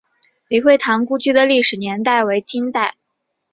[0.47, 2.95] 李惠堂故居的历史年代为清代。